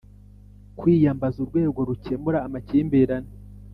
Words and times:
kwiyambaza 0.77 1.37
urwego 1.43 1.79
Rukemura 1.89 2.39
amakimbirane 2.47 3.31